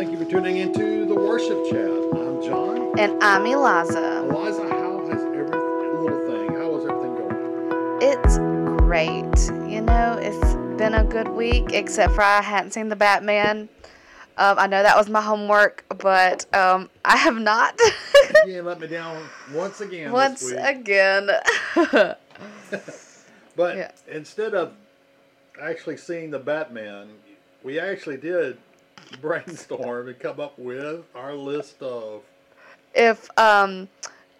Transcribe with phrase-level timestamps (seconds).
[0.00, 1.90] Thank you for tuning into the worship chat.
[1.90, 2.98] I'm John.
[2.98, 4.24] And I'm Eliza.
[4.30, 7.98] Eliza, how has every little thing, how is everything going?
[8.00, 8.38] It's
[8.82, 9.70] great.
[9.70, 13.68] You know, it's been a good week, except for I hadn't seen the Batman.
[14.38, 17.78] Um, I know that was my homework, but um, I have not.
[18.46, 19.22] you let me down
[19.52, 20.12] once again.
[20.12, 21.28] Once again.
[23.54, 23.90] But Yeah.
[24.08, 24.72] instead of
[25.60, 27.10] actually seeing the Batman,
[27.62, 28.56] we actually did
[29.20, 32.22] brainstorm and come up with our list of
[32.94, 33.88] if um,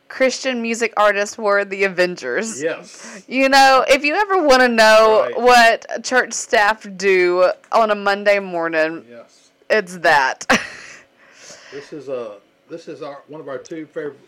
[0.09, 2.61] Christian music artists were the Avengers.
[2.61, 3.23] yes.
[3.29, 5.41] You know, if you ever want to know Right.
[5.41, 9.51] what church staff do on a Monday morning, Yes.
[9.69, 10.47] it's that.
[11.73, 14.19] This is a this is our one of our two favorite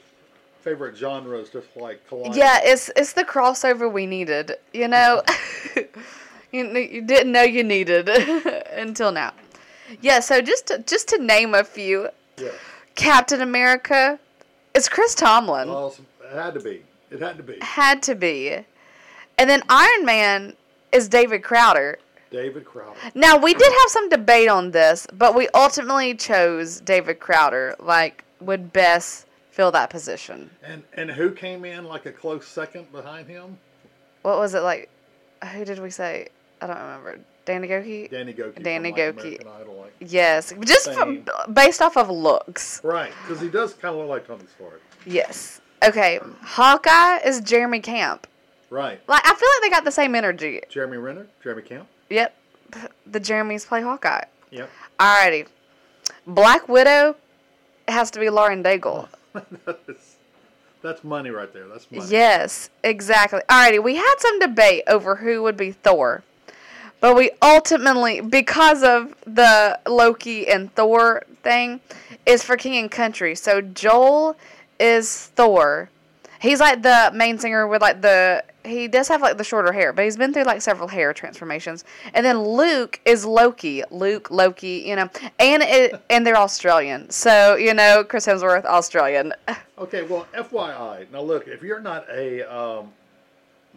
[0.61, 2.35] favorite genres, just like colliding.
[2.35, 4.53] Yeah, it's it's the crossover we needed.
[4.73, 5.25] You know,
[6.53, 9.33] you, you didn't know you needed until now.
[10.01, 12.55] Yeah, so just to, just to name a few, Yes.
[12.95, 14.19] Captain America,
[14.75, 15.69] it's Chris Tomlin.
[15.69, 16.83] Well, it had to be.
[17.11, 17.59] It had to be.
[17.61, 18.59] Had to be,
[19.39, 20.55] and then Iron Man
[20.93, 21.99] is David Crowder.
[22.31, 22.99] David Crowder.
[23.15, 27.77] Now we did have some debate on this, but we ultimately chose David Crowder.
[27.79, 30.51] Like would best fill that position.
[30.63, 33.59] And and who came in like a close second behind him?
[34.23, 34.89] What was it like?
[35.53, 36.29] Who did we say?
[36.61, 37.19] I don't remember.
[37.45, 38.11] Danny Gokey.
[38.11, 38.63] Danny Gokey.
[38.63, 39.47] Danny from, like, Gokey.
[39.61, 42.81] Idol, like- Yes, just from, based off of looks.
[42.85, 44.81] Right, because he does kind of look like Tony Stark.
[45.07, 45.61] Yes.
[45.85, 46.21] Okay.
[46.43, 48.27] Hawkeye is Jeremy Camp.
[48.71, 49.01] Right.
[49.09, 50.61] Like I feel like they got the same energy.
[50.69, 51.89] Jeremy Renner, Jeremy Camp.
[52.09, 52.35] Yep.
[53.07, 54.25] The Jeremys play Hawkeye.
[54.51, 54.71] Yep.
[54.99, 55.47] Alrighty.
[56.27, 57.17] Black Widow
[57.89, 59.09] has to be Lauren Daigle.
[59.67, 60.17] that's,
[60.83, 61.69] that's money right there.
[61.69, 62.09] That's money.
[62.09, 63.41] Yes, exactly.
[63.49, 66.23] Alrighty, we had some debate over who would be Thor.
[67.03, 71.81] But we ultimately, because of the Loki and Thor thing,
[72.27, 73.35] is for King and Country.
[73.35, 74.37] So Joel
[74.79, 75.91] is Thor.
[76.41, 79.93] He's like the main singer with like the he does have like the shorter hair,
[79.93, 81.85] but he's been through like several hair transformations.
[82.15, 83.83] And then Luke is Loki.
[83.91, 85.11] Luke, Loki, you know,
[85.41, 87.11] and it and they're Australian.
[87.11, 89.35] So you know, Chris Hemsworth, Australian.
[89.79, 91.11] Okay, well, FYI.
[91.11, 92.93] Now, look, if you're not a um,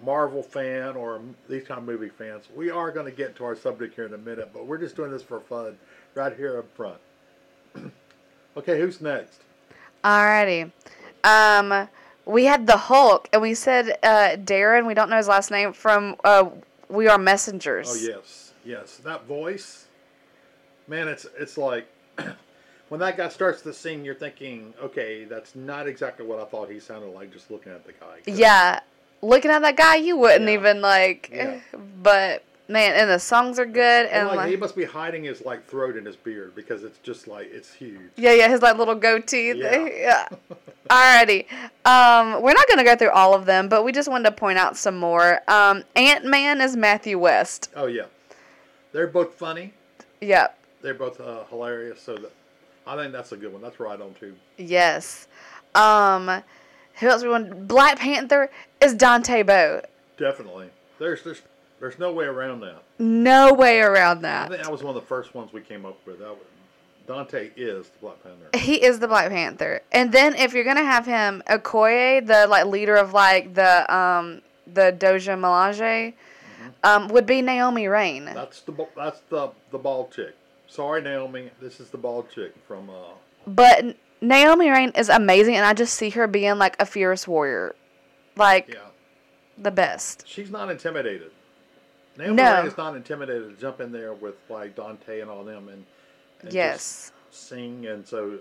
[0.04, 3.56] Marvel fan or these kind of movie fans, we are going to get to our
[3.56, 5.78] subject here in a minute, but we're just doing this for fun
[6.14, 6.98] right here up front.
[8.58, 9.42] okay, who's next?
[10.04, 10.72] Alrighty.
[11.24, 11.88] Um,
[12.26, 14.86] we had the Hulk, and we said uh, Darren.
[14.86, 16.50] We don't know his last name from uh,
[16.90, 17.90] We Are Messengers.
[17.90, 18.98] Oh yes, yes.
[18.98, 19.86] That voice,
[20.88, 21.88] man, it's it's like
[22.90, 26.70] when that guy starts to sing, you're thinking, okay, that's not exactly what I thought
[26.70, 28.20] he sounded like just looking at the guy.
[28.26, 28.82] Yeah.
[29.26, 30.54] Looking at that guy, you wouldn't Yeah.
[30.60, 31.30] even like.
[31.34, 31.60] Yeah.
[32.06, 35.44] But man, and the songs are good, And like, like, he must be hiding his
[35.44, 38.12] like throat in his beard because it's just like it's huge.
[38.16, 39.54] yeah, yeah, his like little goatee.
[39.56, 39.88] Yeah.
[39.96, 40.28] Yeah.
[40.90, 41.46] Alrighty.
[41.86, 44.60] Um, we're not gonna go through all of them, but we just wanted to point
[44.60, 45.42] out some more.
[45.48, 47.72] Um, Ant Man is Matthew West.
[47.76, 48.06] Oh yeah,
[48.92, 49.74] they're both funny.
[50.22, 50.58] Yep.
[50.84, 52.00] They're both uh, hilarious.
[52.02, 52.32] So that,
[52.86, 53.64] I think that's a good one.
[53.64, 54.36] That's right on too.
[54.58, 55.28] Yes.
[55.74, 56.44] Um,
[57.00, 57.68] who else we want?
[57.68, 58.52] Black Panther
[58.86, 59.82] is Dante Bowe.
[60.18, 60.70] Definitely.
[61.00, 61.42] There's there's
[61.80, 62.84] there's no way around that.
[63.00, 64.46] No way around that.
[64.46, 66.20] I think that was one of the first ones we came up with.
[66.20, 66.40] That was,
[67.08, 68.58] Dante is the Black Panther.
[68.58, 69.82] He is the Black Panther.
[69.92, 74.42] And then if you're gonna have him, Okoye, the like leader of like the um
[74.66, 76.14] the Dora Milaje,
[76.84, 78.26] um, would be Naomi Raine.
[78.26, 80.36] That's the that's the the bald chick.
[80.68, 81.52] Sorry, Naomi.
[81.62, 82.90] This is the bald chick from.
[82.90, 83.14] Uh,
[83.46, 87.76] But Naomi Raine is amazing, and I just see her being like a fierce warrior,
[88.36, 88.80] like yeah,
[89.58, 90.28] the best.
[90.28, 91.32] she's not intimidated.
[92.18, 92.66] Naomi No.
[92.66, 95.86] Is not intimidated to jump in there with like Dante and all them and,
[96.42, 97.12] and Yes.
[97.30, 97.86] just sing.
[97.88, 98.40] And so,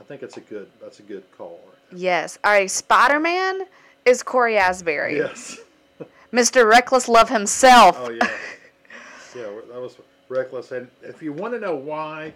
[0.00, 0.68] I think it's a good.
[0.80, 1.60] That's a good call.
[1.94, 2.38] Yes.
[2.42, 2.68] All right.
[2.70, 3.62] Spider Man
[4.04, 5.16] is Cory Asbury.
[5.18, 5.58] Yes.
[6.32, 6.68] Mr.
[6.68, 7.96] Reckless Love himself.
[8.00, 8.28] Oh yeah,
[9.36, 9.46] yeah.
[9.72, 9.96] That was
[10.28, 10.72] reckless.
[10.72, 12.32] And if you want to know why,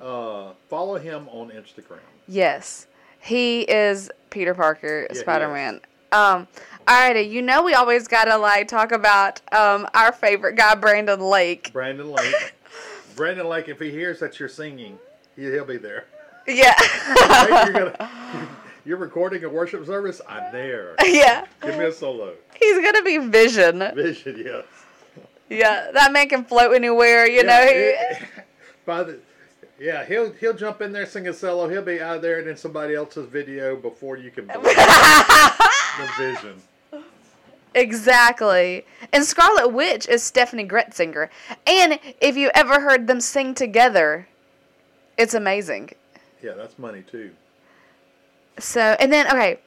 [0.00, 2.00] uh, follow him on Instagram.
[2.26, 2.88] Yes,
[3.20, 5.20] he is Peter Parker, is.
[5.20, 5.80] Spider Man.
[6.12, 6.46] Um,
[6.86, 11.72] alrighty, you know we always gotta like talk about um our favorite guy, Brandon Lake.
[11.72, 12.54] Brandon Lake.
[13.16, 13.68] Brandon Lake.
[13.68, 14.98] If he hears that you're singing,
[15.36, 16.06] he, he'll be there.
[16.46, 16.74] Yeah,
[17.64, 18.10] you're gonna.
[18.84, 20.20] You're recording a worship service.
[20.28, 20.96] I'm there.
[21.04, 21.46] yeah.
[21.62, 22.34] Give me a solo.
[22.60, 23.78] He's gonna be Vision.
[23.94, 24.64] Vision, yes.
[25.48, 27.24] Yeah, that man can float anywhere.
[27.28, 27.60] You Yeah, know.
[27.62, 28.22] It-
[28.84, 29.20] by the,
[29.78, 31.68] yeah, he'll he'll jump in there sing a solo.
[31.68, 34.46] He'll be out there and in somebody else's video before you can
[35.98, 36.62] the vision.
[37.74, 38.84] Exactly.
[39.12, 41.28] And Scarlet Witch is Steffany Gretzinger.
[41.66, 44.28] And if you ever heard them sing together,
[45.16, 45.90] It's amazing.
[46.42, 47.30] Yeah, that's money too.
[48.58, 49.58] So, and then, okay.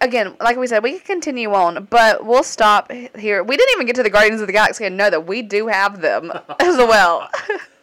[0.00, 3.42] Again, like we said, we can continue on, but we'll stop here.
[3.42, 5.66] We didn't even get to the Guardians of the Galaxy and know that we do
[5.66, 6.30] have them
[6.60, 7.28] as well.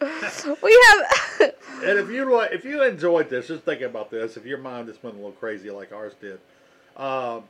[0.62, 1.52] we have.
[1.84, 4.36] And if you if you enjoyed this, just think about this.
[4.36, 6.38] If your mind just went a little crazy like ours did,
[6.96, 7.40] uh,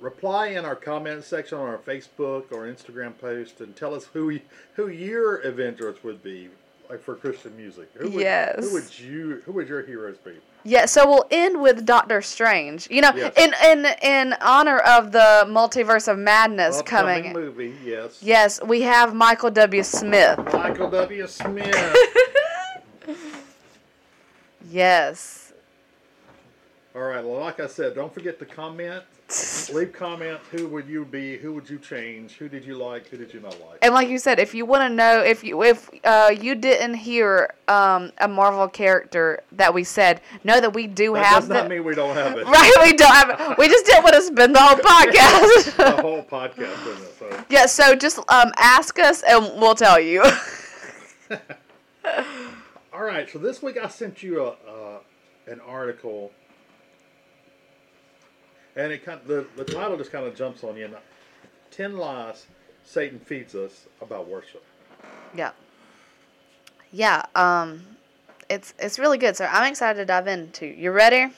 [0.00, 4.38] reply in our comment section on our Facebook or Instagram post and tell us who
[4.74, 6.48] who your Avengers would be,
[6.90, 7.88] like for Christian music.
[7.94, 8.64] Who would, Yes.
[8.64, 9.42] Who would you?
[9.46, 10.32] Who would your heroes be?
[10.64, 12.88] Yeah, so we'll end with Doctor Strange.
[12.90, 13.32] You know, Yes.
[13.36, 17.32] in in in honor of the multiverse of madness Upcoming coming.
[17.32, 18.18] movie, yes.
[18.22, 19.82] Yes, we have Michael W.
[19.82, 20.38] Smith.
[20.52, 21.26] Michael W.
[21.26, 21.96] Smith.
[24.70, 25.41] Yes.
[26.94, 27.24] All right.
[27.24, 29.02] Well, like I said, don't forget to comment.
[29.72, 30.44] Leave comments.
[30.50, 31.38] Who would you be?
[31.38, 32.32] Who would you change?
[32.32, 33.06] Who did you like?
[33.08, 33.78] Who did you not like?
[33.80, 36.92] And like you said, if you want to know if you if uh, you didn't
[36.94, 41.48] hear um, a Marvel character that we said, know that we do That have does
[41.48, 42.44] not the- mean we don't have it.
[42.52, 43.56] Right, we don't have it.
[43.58, 45.76] We just didn't want to spend the whole podcast.
[45.78, 47.14] the whole podcast in it.
[47.18, 47.44] So.
[47.48, 50.22] yeah, so just um, ask us and we'll tell you.
[52.92, 53.30] All right.
[53.30, 54.98] So this week I sent you a uh,
[55.46, 56.30] an article,
[58.76, 60.86] and it kind the the title just kind of jumps on you.
[60.86, 60.96] And
[61.70, 62.46] Ten lies
[62.84, 64.64] Satan feeds us about worship.
[65.34, 65.52] yeah.
[66.90, 67.82] Yeah, um
[68.50, 70.66] it's it's really good, so I'm excited to dive into.
[70.66, 71.32] You ready?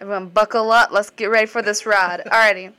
[0.00, 0.90] Everyone buckle up.
[0.92, 2.20] Let's get ready for this ride.
[2.26, 2.72] Alrighty.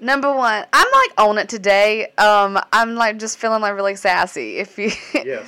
[0.00, 2.08] Number one, I'm like on it today.
[2.18, 4.56] Um, I'm like just feeling like really sassy.
[4.56, 4.90] If you,
[5.24, 5.46] Yes.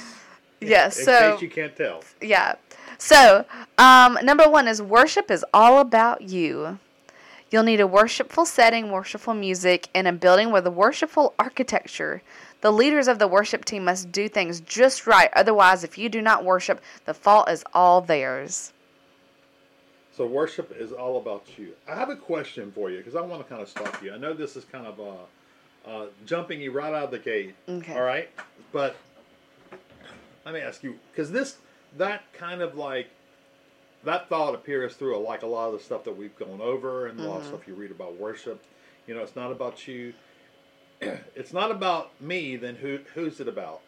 [0.60, 0.84] yeah.
[0.86, 2.02] In So case you can't tell.
[2.20, 2.54] yeah.
[2.98, 3.44] So,
[3.78, 6.78] um, number one is worship is all about you.
[7.56, 12.20] You'll need a worshipful setting, worshipful music, and a building with a worshipful architecture.
[12.60, 15.30] The leaders of the worship team must do things just right.
[15.34, 18.74] Otherwise, if you do not worship, the fault is all theirs.
[20.12, 21.72] So worship is all about you.
[21.88, 24.12] I have a question for you because I want to kind of stop you.
[24.12, 27.54] I know this is kind of uh, uh, jumping you right out of the gate.
[27.66, 27.94] Okay.
[27.94, 28.28] All right,
[28.70, 28.96] but
[30.44, 31.56] let me ask you because this
[31.96, 33.08] that kind of like
[34.04, 37.18] that thought appears through like a lot of the stuff that we've gone over and
[37.18, 38.62] a lot of stuff you read about worship.
[39.06, 40.12] You know, it's not about you.
[41.00, 42.56] it's not about me.
[42.56, 43.80] Then who who's it about?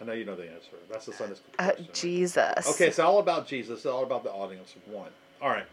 [0.00, 0.70] I know you know the answer.
[0.90, 1.84] That's the Sunday school Uh, question.
[1.84, 1.94] right?
[1.94, 2.68] Jesus.
[2.74, 3.78] Okay, it's all about Jesus.
[3.78, 5.10] It's all about the audience of one.
[5.42, 5.66] All right.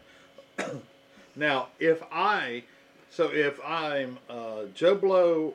[1.36, 2.64] now, if I,
[3.10, 5.54] so if I'm a Joe Blow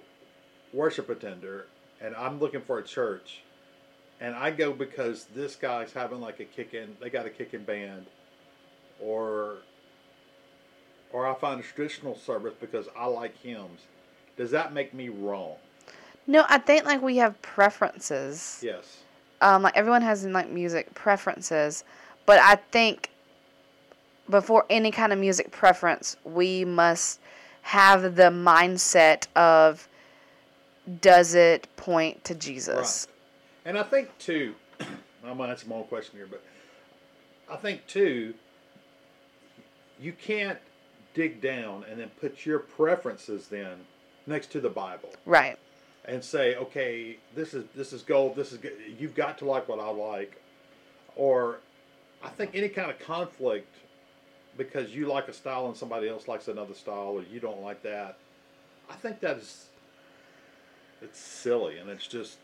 [0.73, 1.67] worship attender
[2.01, 3.41] and I'm looking for a church,
[4.23, 7.53] and I go because this guy's having like a kick in, they got a kick
[7.53, 8.05] in band,
[8.99, 9.57] or
[11.11, 13.81] or I find a traditional service because I like hymns,
[14.37, 15.57] does that make me wrong?
[16.25, 18.61] No, I think like we have preferences.
[18.63, 19.03] Yes.
[19.41, 21.83] um, like everyone has like music preferences,
[22.25, 23.09] but I think
[24.29, 27.19] before any kind of music preference, we must
[27.63, 29.89] have the mindset of
[31.01, 33.07] does it point to Jesus?
[33.65, 36.43] And I think too, I'm gonna answer my own question here, but
[37.49, 38.33] I think too,
[39.99, 40.59] you can't
[41.13, 43.77] dig down and then put your preferences then
[44.25, 45.57] next to the Bible Right.
[46.05, 48.35] and say, okay, this is this is gold.
[48.35, 48.73] This is good.
[48.99, 50.41] you've got to like what I like,
[51.15, 51.59] or
[52.23, 53.73] I think any kind of conflict
[54.57, 57.81] because you like a style and somebody else likes another style, or you don't like
[57.83, 58.17] that.
[58.89, 59.67] I think that is
[61.01, 62.37] it's silly and it's just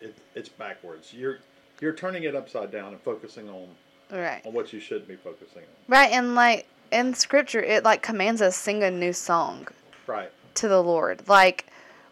[0.00, 1.12] it, it's backwards.
[1.12, 1.38] You're
[1.80, 3.66] you're turning it upside down and focusing on
[4.10, 4.40] Right.
[4.46, 5.68] on what you should be focusing on.
[5.86, 6.10] Right.
[6.12, 9.68] And like in scripture, it like commands us sing a new song
[10.06, 10.30] Right.
[10.54, 11.28] to the Lord.
[11.28, 11.66] Like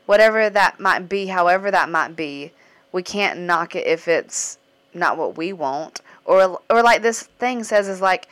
[0.06, 2.52] whatever that might be, however that might be,
[2.92, 4.58] we can't knock it if it's
[4.94, 6.00] not what we want.
[6.24, 8.28] Or or like this thing says is like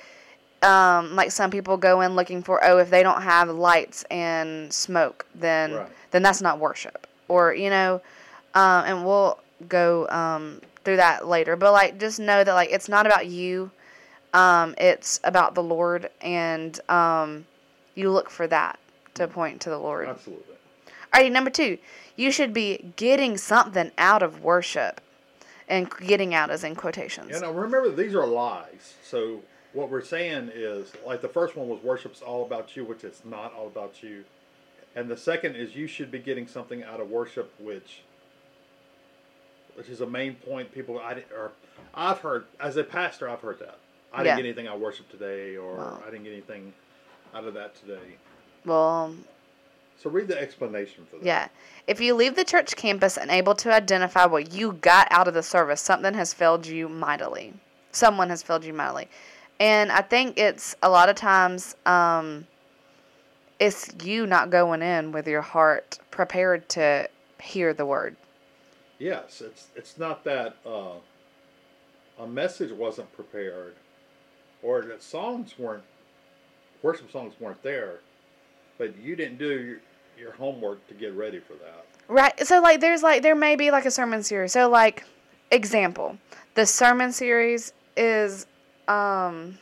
[0.62, 4.73] um like some people go in looking for oh if they don't have lights and
[4.73, 5.88] smoke then Right.
[6.11, 7.06] then that's not worship.
[7.28, 8.00] Or you know
[8.54, 11.56] um and we'll go um through that later.
[11.56, 13.71] But like just know that like it's not about you.
[14.33, 17.47] Um it's about the Lord and um
[17.94, 18.78] you look for that
[19.14, 20.09] to point to the Lord.
[20.09, 20.54] Absolutely.
[21.12, 21.78] Alrighty, number two,
[22.16, 25.00] you should be getting something out of worship.
[25.66, 27.30] And getting out is in quotations.
[27.30, 28.94] You know, remember these are lies.
[29.02, 29.40] So
[29.73, 33.25] what we're saying is, like the first one was worship's all about you, which it's
[33.25, 34.25] not all about you.
[34.94, 38.02] And the second is you should be getting something out of worship, which,
[39.76, 40.72] which is a main point.
[40.72, 41.52] People, I or
[41.94, 43.78] I've heard as a pastor, I've heard that
[44.12, 46.02] I didn't get anything I of worship today, or Wow.
[46.06, 46.72] I didn't get anything
[47.34, 48.16] out of that today.
[48.64, 49.14] Well,
[50.00, 51.24] So read the explanation for that.
[51.24, 51.48] yeah.
[51.86, 55.42] If you leave the church campus unable to identify what you got out of the
[55.42, 57.54] service, something has failed you mightily.
[57.92, 59.08] someone has failed you mightily.
[59.60, 62.46] And I think it's a lot of times um,
[63.60, 67.08] it's you not going in with your heart prepared to
[67.40, 68.16] hear the word.
[69.04, 70.94] Yes, it's it's not that uh,
[72.18, 73.75] a message wasn't prepared,
[74.62, 75.82] or that songs weren't
[76.82, 77.99] worship songs weren't there,
[78.78, 79.76] but you didn't do your,
[80.18, 81.84] your homework to get ready for that.
[82.08, 82.46] Right.
[82.46, 84.52] So like there's like there may be like a sermon series.
[84.52, 85.04] So like
[85.50, 86.16] example,
[86.54, 88.46] the sermon series is
[88.88, 89.58] um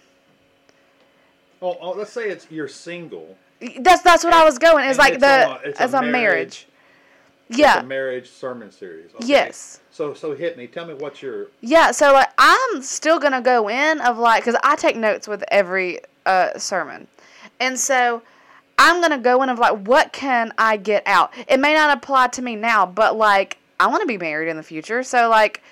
[1.61, 3.37] Oh, oh let's say it's you're single.
[3.81, 4.89] that's that's what I was going.
[4.89, 6.13] It's like it's the a- it's as a marriage.
[6.13, 6.67] marriage-
[7.49, 7.81] Yeah.
[7.81, 9.11] a marriage sermon series.
[9.15, 9.27] okay?
[9.27, 9.81] Yes.
[9.91, 10.67] So so hit me.
[10.67, 14.59] Tell me what your Yeah, so like I'm still gonna go in of like because
[14.63, 17.07] I take notes with every uh, sermon,
[17.61, 18.23] and so
[18.79, 21.33] I'm gonna go in of like what can I get out.
[21.49, 24.57] It may not apply to me now, but like I want to be married in
[24.57, 25.63] the future, so like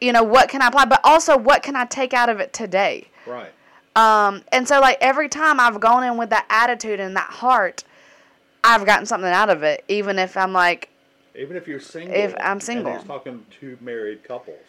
[0.00, 2.52] you know what can I apply, but also what can I take out of it
[2.52, 3.08] today.
[3.26, 3.52] right.
[3.94, 7.82] Um, and so like every time I've gone in with that attitude and that heart,
[8.62, 10.90] I've gotten something out of it, even if I'm like
[11.36, 12.14] Even if you're single.
[12.14, 12.92] If I'm And single.
[12.96, 14.64] he's talking to married couples.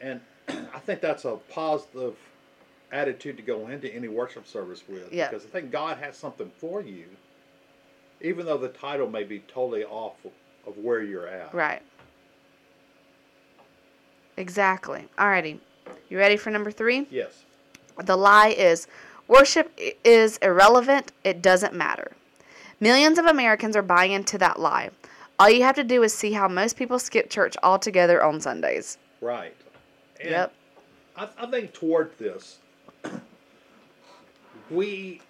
[0.00, 2.16] And I think that's a positive
[2.92, 5.12] attitude to go into any worship service with.
[5.12, 5.28] Yeah.
[5.28, 7.06] Because I think God has something for you,
[8.20, 10.14] even though the title may be totally off
[10.66, 11.52] of where you're at.
[11.54, 11.82] right.
[14.36, 15.08] Exactly.
[15.18, 15.58] Alrighty,
[16.10, 17.06] you ready for number three?
[17.10, 17.44] Yes.
[18.04, 18.86] The lie is
[19.28, 19.72] worship
[20.04, 22.12] is irrelevant, it doesn't matter.
[22.78, 24.90] Millions of Americans are buying into that lie.
[25.38, 28.98] All you have to do is see how most people skip church altogether on Sundays.
[29.20, 29.54] Right.
[30.20, 30.52] And Yep.
[31.16, 32.58] I, I think toward this,
[34.70, 35.20] we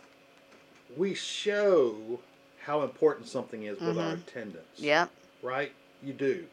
[0.97, 2.21] we show
[2.65, 4.65] how important something is with our attendance.
[4.77, 5.11] Yep.
[5.43, 5.73] right?
[6.03, 6.45] You do.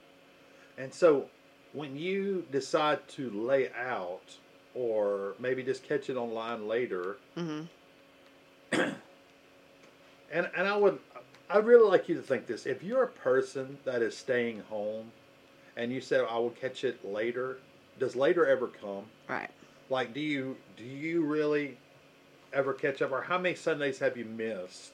[0.78, 1.28] And so
[1.74, 4.38] when you decide to lay out
[4.76, 7.68] or maybe just catch it online later, Mhm.
[8.72, 8.96] and
[10.32, 11.00] and I would
[11.54, 12.66] I'd really like you to think this.
[12.66, 15.12] If you're a person that is staying home
[15.78, 17.60] and you say I will catch it later,
[18.00, 19.04] does later ever come?
[19.30, 19.52] Right.
[19.88, 21.78] Like do you do you really
[22.54, 24.94] ever catch up or how many Sundays have you missed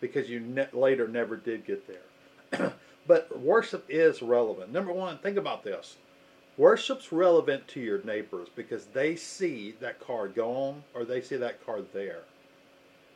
[0.00, 2.72] because you ne- later never did get there?
[3.06, 4.72] but worship is relevant.
[4.72, 5.98] Number 1, think about this.
[6.56, 11.64] Worship's relevant to your neighbors because they see that car gone or they see that
[11.64, 12.24] car there.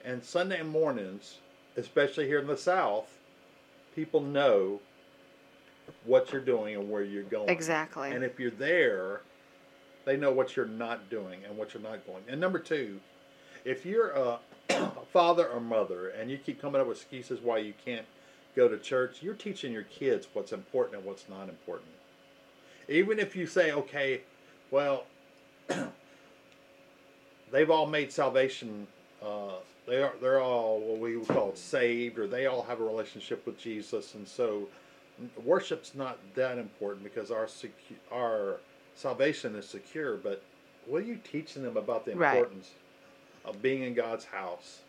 [0.05, 1.39] And Sunday mornings,
[1.77, 3.19] especially here in the South,
[3.95, 4.81] people know
[6.05, 7.49] what you're doing and where you're going.
[7.49, 8.11] Exactly.
[8.11, 9.21] And if you're there,
[10.05, 12.23] they know what you're not doing and what you're not going.
[12.29, 13.01] And number two,
[13.65, 14.39] if you're a,
[15.13, 18.07] father or mother and you keep coming up with excuses why you can't
[18.55, 21.91] go to church, you're teaching your kids what's important and what's not important.
[22.89, 24.23] Even if you say, okay,
[24.71, 25.05] well,
[27.53, 28.87] they've all made salvation.
[29.25, 29.55] Uh,
[29.87, 33.45] they are they're all what we would call saved, or they all have a relationship
[33.47, 34.69] with Jesus, and so
[35.45, 37.71] worship's not that important because our secu-
[38.13, 38.57] our
[38.95, 40.17] salvation is secure.
[40.17, 40.43] But
[40.87, 42.37] what are you teaching them about the Right.
[42.37, 42.71] importance
[43.45, 44.81] of being in God's house?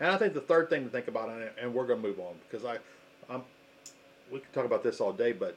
[0.00, 2.18] And I think the third thing to think about, and- and we're going to move
[2.18, 2.78] on because I,
[3.30, 3.44] I'm,
[4.30, 5.56] we could talk about this all day, but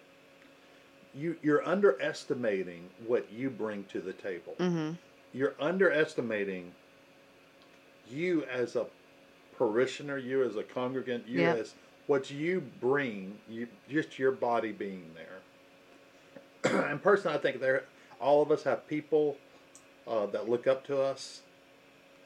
[1.16, 4.54] you you're underestimating what you bring to the table.
[4.60, 4.92] mm-hmm.
[5.34, 6.72] You're underestimating
[8.12, 8.86] you as a
[9.58, 11.56] parishioner, you as a congregant, you Yeah.
[11.56, 11.74] as
[12.08, 16.84] what you bring, you just your body being there.
[16.90, 17.84] and personally, I think there,
[18.20, 19.38] all of us have people
[20.08, 21.42] uh, that look up to us.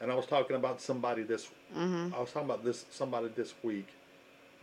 [0.00, 1.48] And I was talking about somebody this.
[1.76, 2.14] Mm-hmm.
[2.14, 3.86] I was talking about this somebody this week,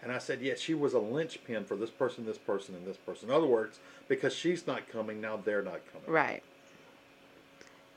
[0.04, 2.98] and I said, "Yeah, she was a linchpin for this person, this person, and this
[2.98, 6.10] person." In other words, because she's not coming, now they're not coming.
[6.10, 6.44] Right.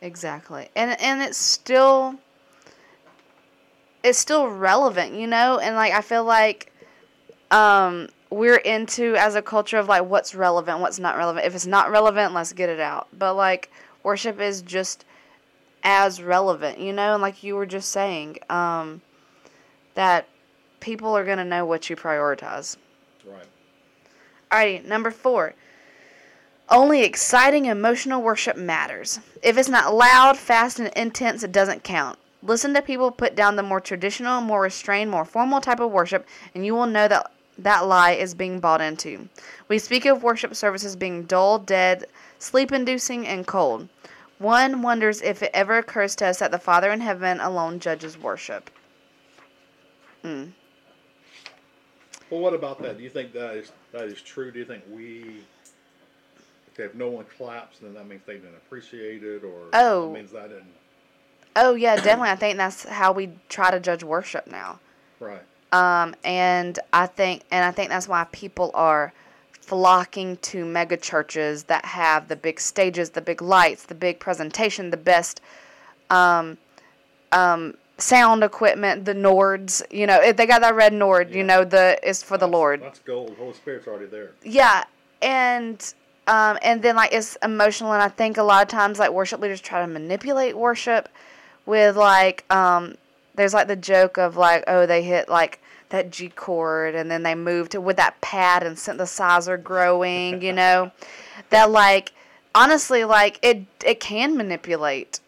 [0.00, 0.68] Exactly.
[0.76, 2.16] And and it's still
[4.02, 5.58] it's still relevant, you know?
[5.58, 6.72] And like I feel like
[7.50, 11.46] um we're into as a culture of like what's relevant, what's not relevant.
[11.46, 13.08] If it's not relevant, let's get it out.
[13.16, 13.70] But like
[14.02, 15.04] worship is just
[15.82, 17.14] as relevant, you know?
[17.14, 19.02] And like you were just saying, um
[19.94, 20.26] that
[20.80, 22.76] people are going to know what you prioritize.
[23.24, 23.46] Right.
[24.50, 25.54] Alrighty, number four.
[26.68, 29.20] Only exciting emotional worship matters.
[29.42, 32.18] If it's not loud, fast, and intense, it doesn't count.
[32.42, 36.26] Listen to people put down the more traditional, more restrained, more formal type of worship,
[36.54, 39.28] and you will know that that lie is being bought into.
[39.68, 42.06] We speak of worship services being dull, dead,
[42.38, 43.88] sleep inducing, and cold.
[44.38, 48.18] One wonders if it ever occurs to us that the Father in heaven alone judges
[48.18, 48.70] worship.
[50.24, 50.52] Mm.
[52.28, 52.96] Well, what about that?
[52.96, 54.50] Do you think that is that is true?
[54.50, 55.42] Do you think we
[56.78, 60.08] if no one claps, then that means they didn't appreciate it, or Oh.
[60.08, 60.72] that means I didn't.
[61.56, 62.30] Oh yeah, definitely.
[62.30, 64.80] I think that's how we try to judge worship now.
[65.20, 65.42] Right.
[65.72, 69.12] Um, and I think, and I think that's why people are
[69.60, 74.90] flocking to mega churches that have the big stages, the big lights, the big presentation,
[74.90, 75.40] the best
[76.10, 76.58] um,
[77.32, 79.82] um, sound equipment, the Nords.
[79.90, 81.34] You know, if they got that red Nord.
[81.34, 82.82] You know, the is for the Lord.
[82.82, 83.34] That's gold.
[83.38, 84.32] Holy Spirit's already there.
[84.42, 84.84] Yeah,
[85.22, 85.94] and
[86.26, 89.40] um, and then like it's emotional, and I think a lot of times like worship
[89.40, 91.08] leaders try to manipulate worship
[91.66, 92.96] with like um,
[93.34, 95.60] there's like the joke of like oh they hit like
[95.92, 100.52] that G chord and then they moved to with that pad and synthesizer growing, you
[100.52, 100.90] know,
[101.50, 102.12] that like
[102.54, 105.20] honestly like it it can manipulate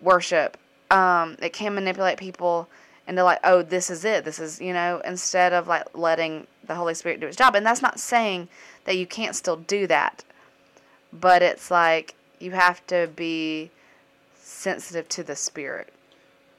[0.00, 0.56] worship.
[0.90, 2.68] Um, it can manipulate people
[3.08, 4.24] into like, oh, this is it.
[4.24, 7.54] This is you know, instead of like letting the Holy Spirit do its job.
[7.54, 8.48] And that's not saying
[8.84, 10.24] that you can't still do that,
[11.12, 13.70] but it's like you have to be
[14.56, 15.92] sensitive to the Spirit.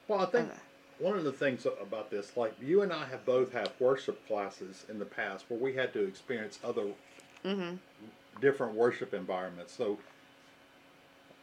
[0.07, 0.59] Well, I think Okay.
[0.99, 4.85] one of the things about this, like you and I have both had worship classes
[4.89, 6.85] in the past where we had to experience other
[7.43, 7.75] hmm
[8.39, 9.73] different worship environments.
[9.73, 9.97] So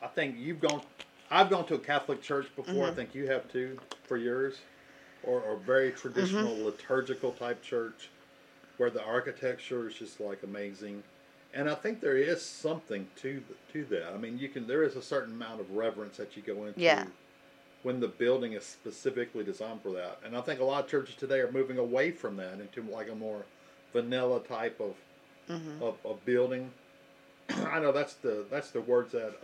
[0.03, 0.83] I think you've gone,
[1.31, 2.89] I've gone to a Catholic church before.
[2.89, 2.97] I Mhm.
[2.97, 4.59] think you have too for yours,
[5.23, 8.11] or a very traditional liturgical type church
[8.77, 11.03] where the architecture is just like amazing.
[11.55, 13.43] And I think there is something to
[13.73, 14.13] to that.
[14.13, 16.81] I mean, you can there is a certain amount of reverence that you go into
[16.81, 17.05] Yeah.
[17.83, 20.19] when the building is specifically designed for that.
[20.25, 23.09] And I think a lot of churches today are moving away from that into like
[23.09, 23.45] a more
[23.93, 24.95] vanilla type of
[25.47, 26.71] hmm of, of building.
[27.51, 29.35] I know that's the that's the words that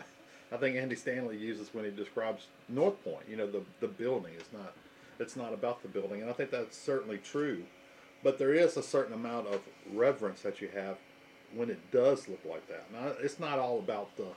[0.51, 3.29] I think Andy Stanley uses when he describes North Point.
[3.29, 4.73] You know, the the building is not
[5.21, 7.63] it's not about the building, and I think that's certainly true.
[8.23, 9.61] But there is a certain amount of
[9.93, 10.97] reverence that you have
[11.55, 12.85] when it does look like that.
[12.93, 14.29] Now, it's not all about the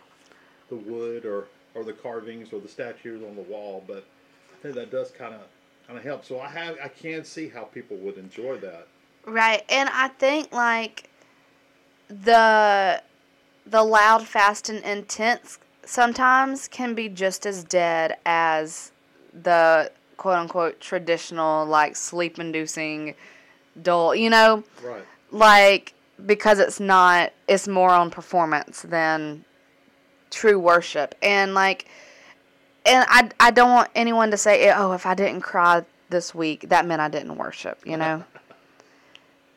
[0.69, 4.05] the wood or or the carvings or the statues on the wall, but
[4.53, 5.41] I think that does kind of
[5.87, 6.25] kind of help.
[6.25, 8.87] So I have I can see how people would enjoy that.
[9.25, 11.09] Right, and I think like
[12.09, 13.01] the
[13.65, 18.91] the loud, fast, and intense sometimes can be just as dead as
[19.33, 23.15] the quote unquote traditional like sleep inducing
[23.81, 24.13] dull.
[24.15, 25.03] You know, Right.
[25.31, 25.93] like
[26.25, 29.45] because it's not it's more on performance than
[30.29, 31.15] true worship.
[31.21, 31.87] And like
[32.85, 36.67] and I, I don't want anyone to say oh if i didn't cry this week
[36.67, 38.23] that meant i didn't worship you know?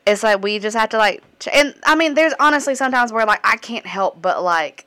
[0.06, 3.26] It's like we just have to like ch- and i mean there's honestly sometimes where
[3.26, 4.86] like i can't help but like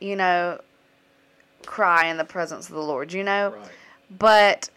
[0.00, 0.60] you know
[1.64, 3.54] cry in the presence of the lord you know?
[3.56, 3.70] Right.
[4.18, 4.70] but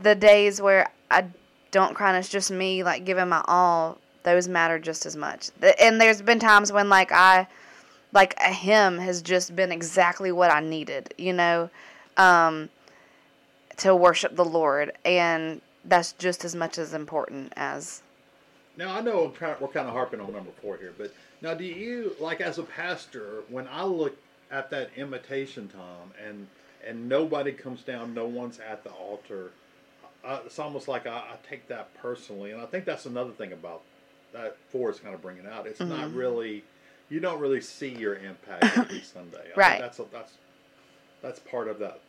[0.00, 1.26] the days where I
[1.70, 5.50] don't cry and it's just me like giving my all, those matter just as much.
[5.80, 7.46] And there's been times when like I
[8.12, 11.70] like a hymn has just been exactly what I needed, you know,
[12.16, 12.70] um,
[13.78, 18.02] to worship the Lord, and that's just as much as important as
[18.76, 22.16] Now I know we're kind of harping on number four here, but now do you
[22.20, 24.16] like as a pastor when I look
[24.50, 26.46] at that invitation time and
[26.86, 29.50] and nobody comes down, no one's at the altar.
[30.24, 33.52] Uh, it's almost like I, I take that personally, and I think that's another thing
[33.52, 33.82] about
[34.34, 35.66] that four is kind of bringing out.
[35.66, 36.16] It's not Mhm.
[36.16, 36.64] really
[37.10, 39.50] you don't really see your impact every Sunday.
[39.54, 39.78] I Right.
[39.78, 40.32] that's a, that's
[41.22, 42.00] that's part of that.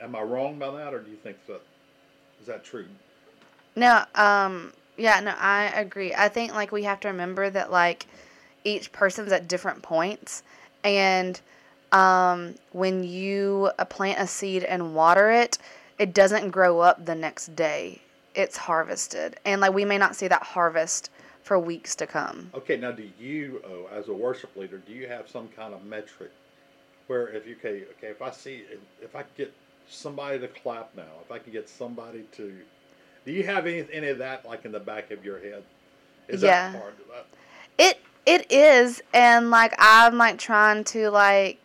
[0.00, 1.60] Am I wrong by that, or do you think that
[2.40, 2.86] is that true?
[3.76, 6.14] No, um, yeah, no, I agree.
[6.14, 8.06] I think like we have to remember that like
[8.64, 10.42] each person's at different points,
[10.82, 11.40] and
[11.92, 15.58] um, when you uh, plant a seed and water it,
[15.98, 18.00] it doesn't grow up the next day.
[18.34, 21.10] It's harvested, and like we may not see that harvest
[21.42, 22.50] for weeks to come.
[22.54, 25.84] Okay, now do you, oh, as a worship leader, do you have some kind of
[25.84, 26.30] metric
[27.06, 29.52] where if you okay, okay, if I see if, if I get
[29.88, 32.52] somebody to clap now, if I can get somebody to,
[33.24, 35.62] do you have any any of that like in the back of your head?
[36.28, 36.72] Is Yeah.
[36.72, 37.26] that part of that?
[37.78, 41.58] It it is, and like I'm like trying to like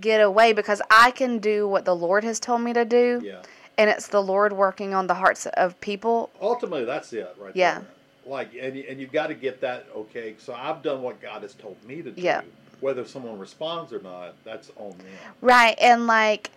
[0.00, 3.22] get away because I can do what the Lord has told me to do.
[3.24, 3.42] Yeah.
[3.76, 6.30] and it's the Lord working on the hearts of people.
[6.40, 7.80] Ultimately, that's it, right Yeah.
[7.80, 7.88] there.
[8.26, 10.34] Like, and and you've got to get that okay.
[10.38, 12.20] So I've done what God has told me to do.
[12.20, 12.42] Yeah.
[12.80, 15.06] Whether someone responds or not, that's on them.
[15.40, 16.50] Right, and like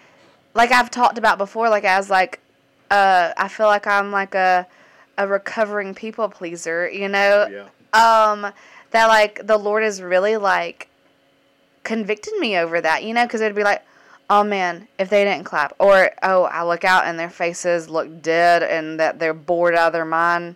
[0.53, 2.39] like I've talked about before, like as like
[2.89, 4.67] uh I feel like I'm like a
[5.17, 7.47] a recovering people pleaser, you know?
[7.47, 7.67] Yeah.
[7.93, 8.51] Um
[8.91, 10.89] that like the Lord is really like
[11.83, 13.83] convicted me over that, you know, because it'd be like,
[14.29, 18.21] oh man, if they didn't clap, or oh, I look out and their faces look
[18.21, 20.55] dead and that they're bored out of their mind.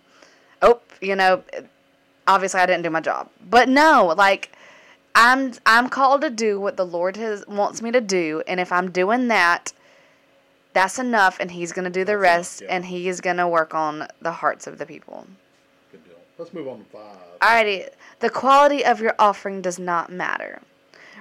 [1.02, 1.42] You know,
[2.26, 3.28] obviously I didn't do my job.
[3.50, 4.52] But no, like
[5.14, 8.72] I'm I'm called to do what the Lord has wants me to do, and if
[8.72, 9.72] I'm doing that,
[10.72, 12.74] that's enough, and He's gonna do the That's rest, yeah.
[12.74, 15.26] and He is gonna work on the hearts of the people.
[15.90, 16.14] Good deal.
[16.38, 17.16] Let's move on to five.
[17.40, 17.88] Alrighty,
[18.20, 20.62] the quality of your offering does not matter.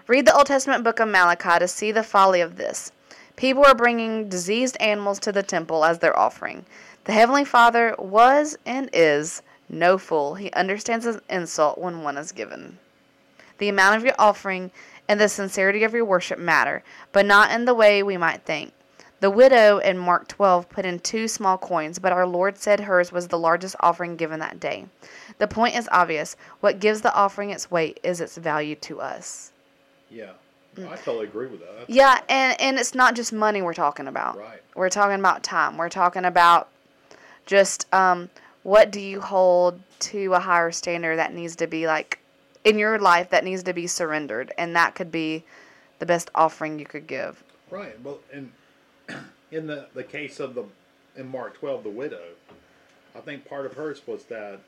[0.08, 2.92] Read the Old Testament book of Malachi to see the folly of this.
[3.36, 6.66] People are bringing diseased animals to the temple as their offering.
[7.06, 9.42] The Heavenly Father was and is
[9.72, 10.36] no fool.
[10.36, 12.78] He understands an insult when one is given.
[13.58, 14.72] The amount of your offering
[15.08, 18.74] and the sincerity of your worship matter, but not in the way we might think.
[19.22, 23.12] The widow in Mark 12 put in two small coins, but our Lord said hers
[23.12, 24.86] was the largest offering given that day.
[25.38, 26.36] The point is obvious.
[26.60, 29.52] What gives the offering its weight is its value to us.
[30.10, 30.32] Yeah.
[30.78, 31.70] I totally agree with that.
[31.78, 34.40] That's Yeah, and, and it's not just money we're talking about.
[34.40, 34.62] Right.
[34.76, 35.78] We're talking about time.
[35.78, 36.70] We're talking about
[37.46, 38.30] just um,
[38.64, 42.20] what do you hold to a higher standard that needs to be like
[42.64, 45.44] in your life that needs to be surrendered, and that could be
[46.00, 47.44] the best offering you could give.
[47.70, 48.00] Right.
[48.04, 48.52] Well, in
[49.52, 50.66] in the the case of the
[51.16, 52.24] in Mark twelve, the widow,
[53.16, 54.60] I think part of hers was that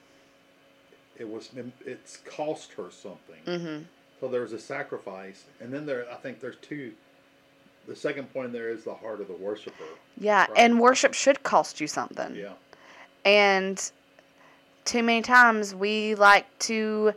[1.18, 1.50] it was
[1.86, 3.42] it's cost her something.
[3.46, 3.84] Mm-hmm.
[4.20, 6.94] So there was a sacrifice, and then there I think there's two.
[7.86, 9.84] The second point there is the heart of the worshiper.
[10.18, 10.52] Yeah, Right.
[10.56, 12.34] and worship should cost you something.
[12.34, 12.54] Yeah.
[13.26, 13.92] And
[14.86, 17.14] too many times we like to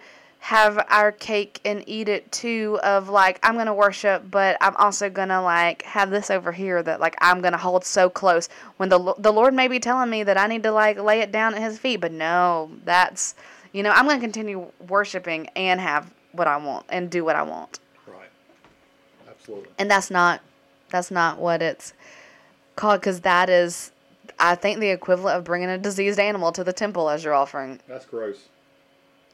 [0.46, 4.76] have our cake and eat it too of like I'm going to worship but I'm
[4.76, 8.08] also going to like have this over here that like I'm going to hold so
[8.08, 11.18] close when the the Lord may be telling me that I need to like lay
[11.18, 13.34] it down at his feet but no that's
[13.72, 17.34] you know I'm going to continue worshiping and have what I want and do what
[17.34, 18.28] I want Right.
[19.28, 19.70] Absolutely.
[19.80, 20.42] and that's not
[20.90, 21.92] that's not what it's
[22.76, 23.90] called cuz that is
[24.38, 27.80] I think the equivalent of bringing a diseased animal to the temple as your offering
[27.88, 28.48] That's gross.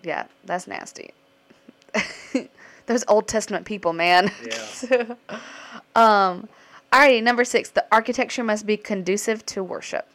[0.02, 1.12] yeah, that's nasty.
[2.86, 4.30] Those Old Testament people, man.
[4.90, 5.14] Yeah.
[5.94, 6.48] um,
[6.92, 7.70] alrighty, number six.
[7.70, 10.08] The architecture must be conducive to worship.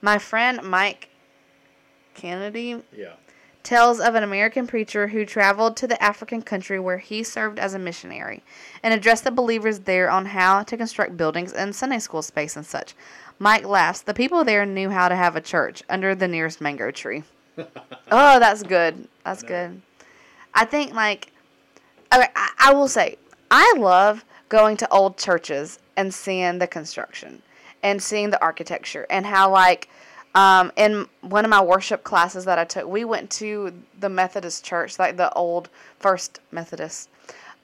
[0.00, 1.08] My friend Mike
[2.14, 3.14] Kennedy Yeah.
[3.62, 7.74] tells of an American preacher who traveled to the African country where he served as
[7.74, 8.42] a missionary
[8.82, 12.66] and addressed the believers there on how to construct buildings and Sunday school space and
[12.66, 12.94] such.
[13.42, 14.02] Mike laughs.
[14.02, 17.24] The people there knew how to have a church under the nearest mango tree.
[17.58, 19.08] oh, that's good.
[19.24, 19.82] That's I good.
[20.54, 21.32] I think like
[22.14, 23.16] okay, I, I will say
[23.50, 27.42] I love going to old churches and seeing the construction
[27.82, 29.88] and seeing the architecture and how like
[30.36, 34.64] um, in one of my worship classes that I took, we went to the Methodist
[34.64, 37.10] church, like the old First Methodist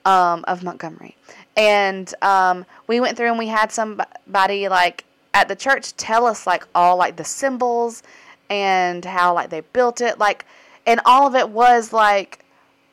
[0.05, 1.17] um, of Montgomery,
[1.57, 5.05] and um, we went through and we had somebody like
[5.39, 8.03] at the church tell us like all like the symbols
[8.51, 10.45] and how like they built it, like,
[10.87, 12.45] and all of it was like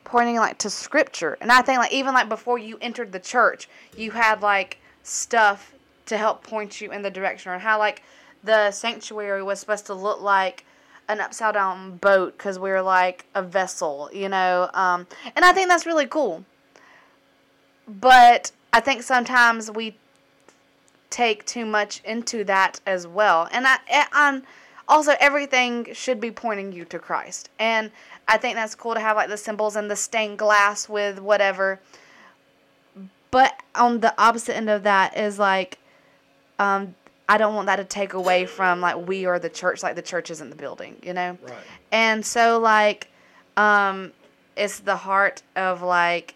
[0.04, 1.38] pointing like to scripture.
[1.42, 5.74] And I think like even like before you entered the church, you had like stuff
[6.06, 8.04] to help point you in the direction or how like
[8.44, 10.66] the sanctuary was supposed to look like
[11.08, 14.70] an upside down boat because we are like a vessel, you know.
[14.74, 16.46] Um, and I think that's really cool.
[17.88, 19.98] But I think sometimes we
[21.16, 23.48] take too much into that as well.
[23.54, 23.78] And I,
[24.14, 24.44] and
[24.86, 27.50] also everything should be pointing you to Christ.
[27.58, 27.90] And
[28.28, 31.80] I think that's cool to have like the symbols and the stained glass with whatever.
[33.32, 35.80] But on the opposite end of that is like,
[36.60, 36.96] um,
[37.30, 40.02] I don't want that to take away from like we are the church, like the
[40.02, 41.38] church isn't the building, you know?
[41.42, 41.54] Right.
[41.94, 43.08] And so like
[43.56, 44.12] um
[44.58, 46.36] it's the heart of like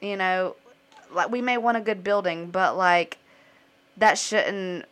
[0.00, 0.54] you know
[1.12, 3.18] like we may want a good building but like
[4.00, 4.86] that shouldn't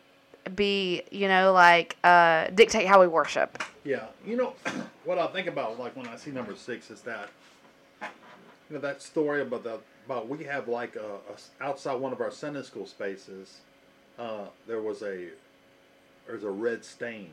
[0.55, 3.61] be you know like uh dictate how we worship.
[3.83, 4.53] Yeah, you know
[5.03, 7.29] what I think about like when I see number six is that
[8.01, 12.21] you know that story about the about we have like a, a outside one of
[12.21, 13.61] our Sunday school spaces.
[14.17, 15.27] Uh, there was a
[16.27, 17.31] there's a red stain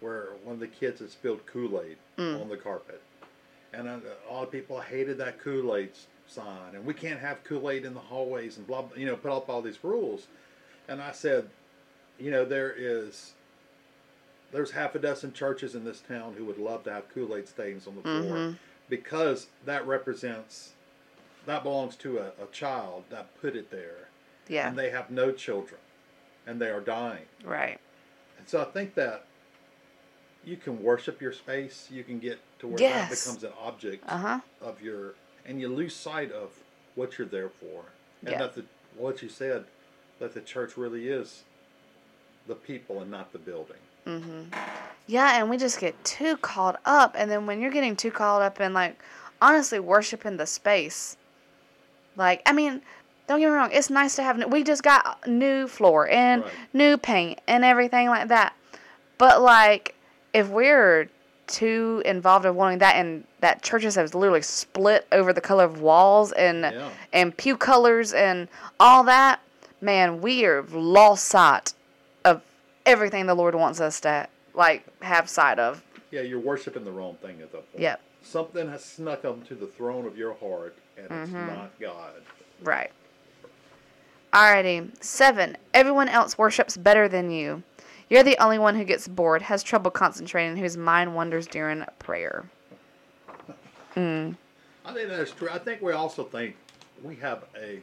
[0.00, 3.00] where one of the kids had spilled Kool Aid on the carpet,
[3.72, 3.98] and uh,
[4.28, 5.90] a lot of people hated that Kool Aid
[6.26, 9.16] sign, and we can't have Kool Aid in the hallways and blah, blah you know
[9.16, 10.26] put up all these rules,
[10.88, 11.48] and I said,
[12.18, 13.32] you know there is
[14.52, 17.86] there's half a dozen churches in this town who would love to have Kool-Aid stains
[17.86, 18.58] on the floor Mhm.
[18.88, 20.72] because that represents
[21.44, 24.08] that belongs to a, a child that put it there
[24.48, 24.68] Yeah.
[24.68, 25.80] and they have no children
[26.46, 27.78] and they are dying right.
[28.38, 29.26] and so i think that
[30.44, 33.10] you can worship your space you can get to where Yes.
[33.10, 34.40] that becomes an object Uh-huh.
[34.62, 36.50] of your and you lose sight of
[36.94, 37.84] what you're there for
[38.22, 38.38] and Yeah.
[38.38, 38.64] that the
[38.96, 39.66] what you said
[40.18, 41.42] that the church really is
[42.46, 43.76] the people and not the building
[44.06, 44.46] Mhm.
[45.08, 48.40] Yeah, and we just get too caught up and then when you're getting too caught
[48.42, 49.00] up in like
[49.42, 51.16] honestly worshiping the space,
[52.18, 52.80] Like, I mean,
[53.28, 54.42] don't get me wrong, it's nice to have.
[54.50, 56.52] We just got new floor and Right.
[56.72, 58.54] new paint and everything like that.
[59.18, 59.94] But like,
[60.32, 61.10] if we're
[61.46, 65.80] too involved in wanting that, and that churches have literally split over the color of
[65.82, 66.88] walls and Yeah.
[67.12, 68.48] and pew colors and
[68.80, 69.40] all that,
[69.80, 71.74] man, we are lost sight
[72.24, 72.42] of
[72.84, 75.82] everything the Lord wants us to like have sight of.
[76.10, 77.82] Yeah, you're worshiping the wrong thing at that point.
[77.82, 78.00] Yep.
[78.22, 81.46] Something has snuck up to the throne of your heart, and it's Mm-hmm.
[81.46, 82.12] not God.
[82.62, 82.90] Right.
[84.32, 84.90] Alrighty.
[85.02, 85.56] Seven.
[85.72, 87.62] Everyone else worships better than you.
[88.08, 92.48] You're the only one who gets bored, has trouble concentrating, whose mind wanders during prayer.
[93.96, 94.36] Mm.
[94.84, 95.48] I think that's true.
[95.50, 96.54] I think we also think
[97.02, 97.80] we have a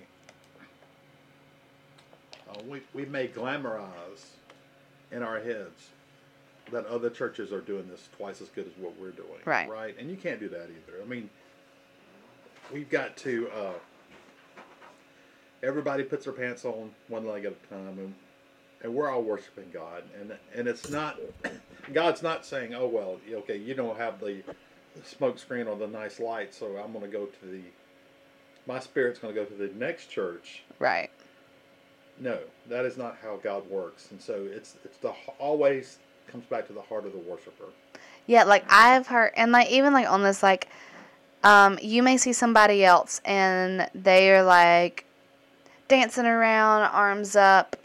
[2.53, 4.25] uh, we we may glamorize
[5.11, 5.89] in our heads
[6.71, 9.39] that other churches are doing this twice as good as what we're doing.
[9.45, 9.69] Right.
[9.69, 9.95] Right.
[9.99, 11.01] And you can't do that either.
[11.01, 11.29] I mean,
[12.71, 13.49] we've got to.
[13.49, 13.73] Uh,
[15.61, 18.13] everybody puts their pants on one leg at a time, and
[18.81, 21.19] and we're all worshiping God, and and it's not.
[21.93, 24.41] God's not saying, "Oh well, okay, you don't have the
[25.03, 27.61] smoke screen or the nice light, so I'm going to go to the
[28.65, 30.63] my spirit's going to go to the next church.
[30.79, 31.09] Right.
[32.23, 36.65] No, that is not how God works, and so it's it's the always comes back
[36.67, 37.65] to the heart of the worshiper.
[38.27, 40.69] Yeah, like I've heard, and like even like on this, like,
[41.43, 45.03] um, you may see somebody else and they are like
[45.89, 47.75] dancing around, arms up,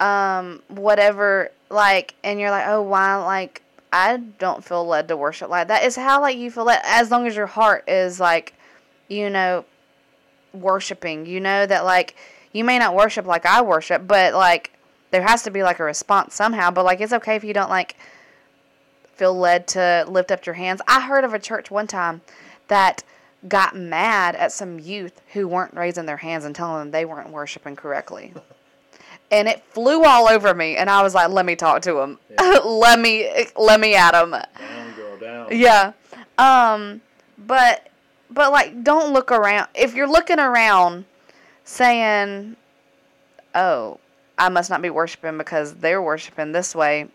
[0.00, 3.14] um, whatever, like, and you're like, oh, why?
[3.14, 5.84] Like, I don't feel led to worship like that.
[5.84, 8.52] Is how like you feel led, as long as your heart is like,
[9.06, 9.64] you know,
[10.52, 11.26] worshiping.
[11.26, 12.16] You know that like
[12.52, 14.72] you may not worship like I worship, but like
[15.10, 16.70] there has to be like a response somehow.
[16.70, 17.96] But like it's okay if you don't like
[19.14, 20.80] feel led to lift up your hands.
[20.88, 22.22] I heard of a church one time
[22.68, 23.02] that
[23.48, 27.30] got mad at some youth who weren't raising their hands and telling them they weren't
[27.30, 28.32] worshiping correctly.
[29.32, 32.18] And it flew all over me, and I was like, "Let me talk to him.
[32.32, 32.58] Yeah.
[32.64, 35.46] let me, let me at him." Down, girl, down.
[35.52, 35.92] Yeah.
[36.36, 37.00] Um,
[37.38, 37.90] but
[38.28, 39.68] but like don't look around.
[39.72, 41.04] If you're looking around
[41.70, 42.56] saying,
[43.54, 43.98] "Oh,
[44.36, 47.08] I must not be worshiping because they're worshiping this way."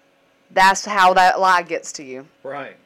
[0.52, 2.28] That's how that lie gets to you.
[2.44, 2.78] Right.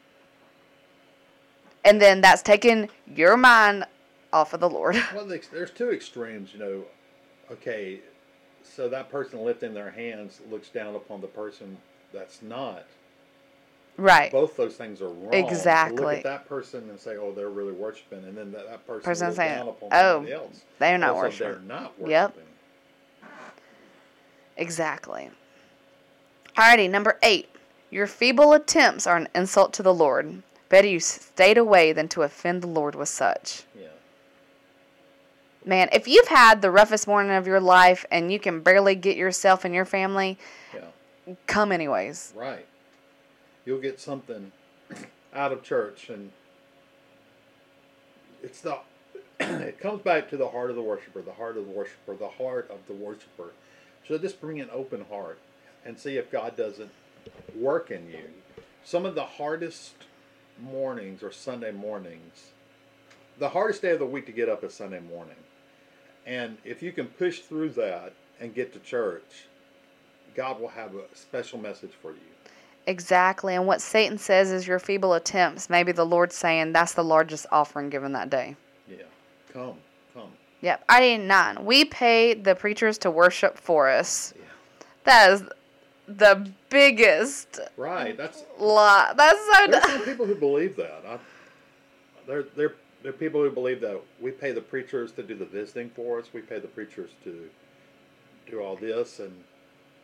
[1.84, 3.86] And then that's taking your mind
[4.32, 4.96] off of the Lord.
[5.14, 6.84] Well, there's there's two extremes, you know.
[7.50, 8.00] Okay,
[8.62, 11.78] so that person lifting their hands looks down upon the person
[12.12, 12.84] that's not.
[13.96, 14.30] Right.
[14.32, 15.34] Both those things are wrong.
[15.34, 16.04] Exactly.
[16.04, 19.02] Look at that person and say, "Oh, they're really worshiping," and then that, that person,
[19.02, 20.60] Person looks saying, down upon "Oh, somebody else.
[20.78, 21.52] They're not Also, worshiping.
[21.52, 22.10] They're not worshiping.
[22.10, 22.36] Yep.
[24.56, 25.30] Exactly.
[26.56, 27.48] Alrighty, number eight.
[27.90, 30.42] Your feeble attempts are an insult to the Lord.
[30.68, 33.64] Better you stayed away than to offend the Lord with such.
[33.78, 33.86] Yeah.
[35.64, 39.16] Man, if you've had the roughest morning of your life and you can barely get
[39.16, 40.38] yourself and your family,
[40.74, 41.34] Yeah.
[41.46, 42.32] come anyways.
[42.36, 42.66] Right.
[43.64, 44.52] You'll get something
[45.34, 46.32] out of church, and
[48.42, 48.78] it's the.
[49.40, 52.28] it comes back to the heart of the worshiper, the heart of the worshiper, the
[52.28, 53.52] heart of the worshiper.
[54.06, 55.38] So just bring an open heart
[55.84, 56.90] and see if God doesn't
[57.54, 58.30] work in you.
[58.84, 59.94] Some of the hardest
[60.58, 62.50] mornings or Sunday mornings,
[63.38, 65.36] the hardest day of the week to get up is Sunday morning.
[66.26, 69.46] And if you can push through that and get to church,
[70.34, 72.29] God will have a special message for you.
[72.90, 73.54] Exactly.
[73.54, 75.70] And what Satan says is your feeble attempts.
[75.70, 78.56] Maybe the Lord's saying that's the largest offering given that day.
[78.88, 79.04] Yeah.
[79.52, 79.74] Come,
[80.12, 80.30] come.
[80.60, 80.84] Yep.
[80.88, 81.64] I Item nine.
[81.64, 84.34] We pay the preachers to worship for us.
[84.36, 84.42] Yeah.
[85.04, 85.42] That is
[86.08, 88.16] the biggest Right.
[88.16, 89.16] That's Lot.
[89.16, 89.66] That's so.
[89.70, 91.04] there's some people who believe that.
[91.06, 91.18] I,
[92.26, 92.74] there, there,
[93.04, 96.18] there are people who believe that we pay the preachers to do the visiting for
[96.18, 96.26] us.
[96.32, 97.48] We pay the preachers to
[98.50, 99.44] do all this, and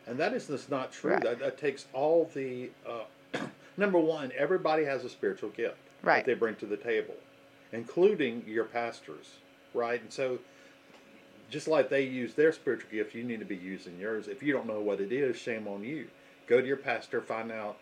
[0.07, 1.13] and that is just not true.
[1.13, 1.23] Right.
[1.23, 2.69] That, that takes all the.
[2.87, 3.39] Uh,
[3.77, 6.25] number one, everybody has a spiritual gift Right.
[6.25, 7.15] that they bring to the table,
[7.73, 9.27] including your pastors.
[9.73, 10.39] Right, and so
[11.49, 14.27] just like they use their spiritual gift, you need to be using yours.
[14.27, 16.07] If you don't know what it is, shame on you.
[16.47, 17.77] Go to your pastor, find out,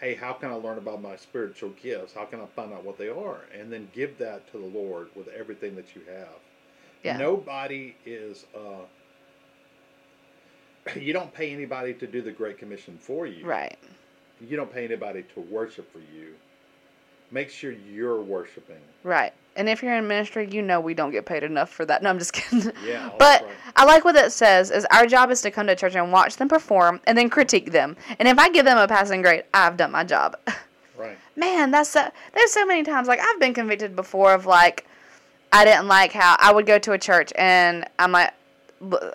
[0.00, 2.12] hey, how can I learn about my spiritual gifts?
[2.14, 3.40] How can I find out what they are?
[3.58, 6.36] And then give that to the Lord with everything that you have.
[7.02, 7.16] Yeah.
[7.18, 8.84] Nobody is, uh,
[10.94, 13.44] you don't pay anybody to do the Great Commission for you.
[13.44, 13.78] Right.
[14.40, 16.34] You don't pay anybody to worship for you.
[17.30, 18.76] Make sure you're worshiping.
[19.02, 19.32] Right.
[19.56, 22.02] And if you're in ministry, you know we don't get paid enough for that.
[22.02, 22.70] No, I'm just kidding.
[22.84, 23.52] Yeah, But right.
[23.74, 26.36] I like what it says is our job is to come to church and watch
[26.36, 27.96] them perform and then critique them.
[28.18, 30.36] And if I give them a passing grade, I've done my job.
[30.98, 31.18] Right.
[31.36, 34.86] Man, that's so, there's so many times like I've been convicted before of like
[35.52, 38.32] I didn't like how I would go to a church and I might l-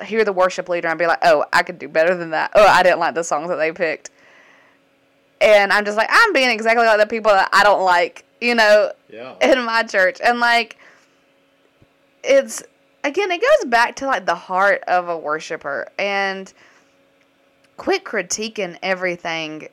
[0.04, 2.66] hear the worship leader and be like, "Oh, I could do better than that." Oh,
[2.66, 4.10] I didn't like the songs that they picked.
[5.40, 8.54] And I'm just like, I'm being exactly like the people that I don't like, you
[8.54, 9.34] know, Yeah.
[9.42, 10.20] in my church.
[10.24, 10.78] And like
[12.24, 12.62] it's
[13.04, 16.52] again, it goes back to like the heart of a worshiper and
[17.78, 19.68] quit critiquing everything.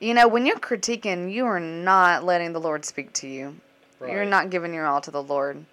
[0.00, 3.56] You know, when you're critiquing, you are not letting the Lord speak to you.
[4.00, 5.64] You're not giving your all to the Lord.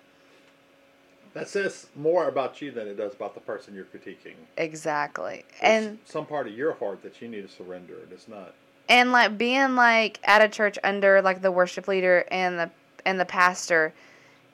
[1.40, 4.34] That says more about you than it does about the person you're critiquing.
[4.58, 5.44] Exactly.
[5.62, 7.96] There's And some part of your heart that you need to surrender.
[8.04, 8.54] and It's not.
[8.88, 12.70] and like being like at a church under like the worship leader and the
[13.06, 13.94] and the pastor,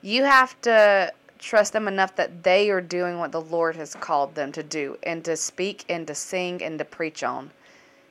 [0.02, 4.34] you have to trust them enough that they are doing what the Lord has called
[4.34, 7.50] them to do and to speak and to sing and to preach on.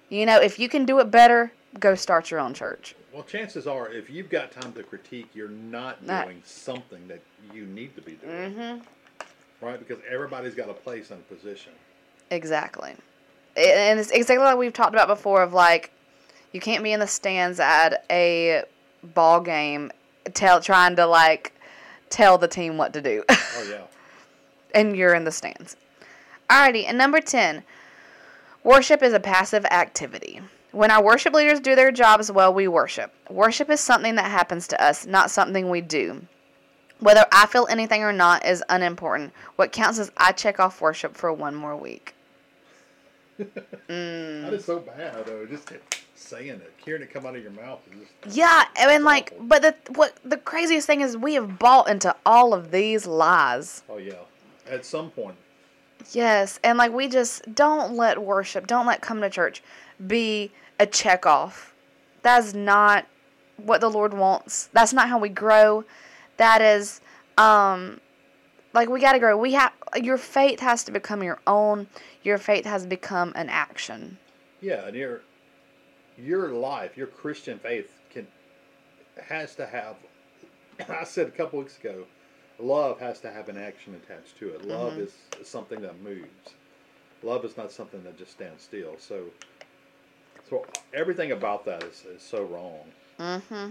[0.09, 2.95] You know, if you can do it better, go start your own church.
[3.13, 7.21] Well, chances are, if you've got time to critique, you're not Not- doing something that
[7.53, 9.65] you need to be doing, Mm-hmm.
[9.65, 9.79] right?
[9.79, 11.71] Because everybody's got a place and a position.
[12.31, 12.91] Exactly.
[13.57, 15.91] And it's exactly like we've talked about before of like
[16.51, 18.63] you can't be in the stands at a
[19.13, 19.91] ball game
[20.33, 21.53] tell trying to like
[22.09, 23.23] tell the team what to do.
[23.57, 23.83] Oh yeah.
[24.73, 25.77] and you're in the stands.
[26.49, 27.63] Alrighty, and number 10.
[28.65, 30.41] Worship is a passive activity.
[30.75, 33.13] When our worship leaders do their jobs well, we worship.
[33.29, 36.27] Worship is something that happens to us, not something we do.
[36.99, 39.31] Whether I feel anything or not is unimportant.
[39.55, 42.13] What counts is I check off worship for one more week.
[43.39, 43.47] Mm.
[44.41, 45.45] That is so bad, though.
[45.45, 45.71] Just
[46.13, 48.35] saying it, hearing it come out of your mouth is just.
[48.35, 52.13] Yeah, I mean, like, but the what the craziest thing is we have bought into
[52.25, 53.83] all of these lies.
[53.87, 54.15] Oh yeah.
[54.69, 55.37] At some point,
[56.11, 59.63] Yes, and like we just don't let worship, don't let come to church
[60.05, 61.73] be a check off.
[62.21, 63.05] That's not
[63.57, 64.69] what the Lord wants.
[64.73, 65.83] That's not how we grow.
[66.37, 67.01] That is
[67.37, 67.99] um
[68.73, 69.37] like we got to grow.
[69.37, 71.87] We have your faith has to become your own.
[72.23, 74.17] Your faith has become an action.
[74.61, 75.21] yeah, and your
[76.17, 78.27] your life, your Christian faith can
[79.27, 79.95] has to have.
[80.89, 82.05] I said a couple weeks ago,
[82.59, 84.65] love has to have an action attached to it.
[84.65, 85.03] Love Mhm.
[85.03, 86.55] is, is something that moves.
[87.23, 88.97] Love is not something that just stands still.
[88.99, 89.27] So,
[90.49, 92.81] so everything about that is, is so wrong.
[93.19, 93.69] Mm-hmm.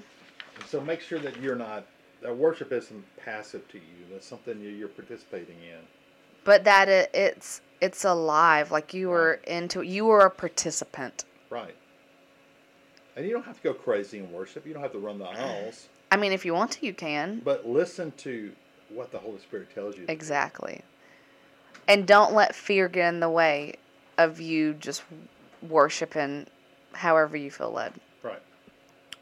[0.66, 1.86] So make sure that you're not
[2.22, 4.06] that worship isn't passive to you.
[4.10, 5.80] That's something you, you're participating in.
[6.44, 8.70] But that it, it's it's alive.
[8.70, 11.24] Like you were into you were a participant.
[11.50, 11.76] Right.
[13.16, 14.66] And you don't have to go crazy in worship.
[14.66, 15.88] You don't have to run the aisles.
[16.10, 17.40] I mean, if you want to, you can.
[17.44, 18.52] But listen to
[18.88, 20.04] what the Holy Spirit tells you.
[20.08, 20.80] Exactly.
[21.86, 23.74] And don't let fear get in the way
[24.16, 25.02] of you just
[25.68, 26.46] worshiping
[26.94, 27.92] however you feel led.
[28.22, 28.42] Right.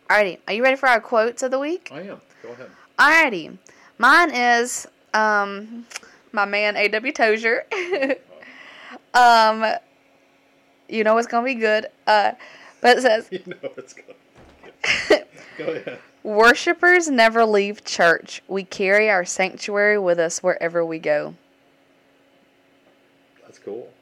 [0.09, 1.91] Alrighty, are you ready for our quotes of the week?
[1.93, 2.21] I am.
[2.43, 2.71] Go ahead.
[2.99, 3.59] Alrighty.
[3.99, 5.87] Mine is um
[6.33, 7.13] my man A.W.
[7.13, 7.65] Tozer.
[9.15, 9.65] um
[10.89, 11.87] you know it's gonna be good.
[12.07, 12.33] Uh
[12.81, 15.25] but it says You know it's good.
[15.59, 15.99] Go ahead.
[16.23, 18.43] Worshippers never leave church.
[18.47, 21.35] We carry our sanctuary with us wherever we go.
[23.43, 23.93] That's cool.